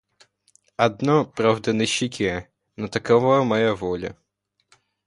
[0.77, 4.15] Одно, правда, на щеке, но такова моя воля.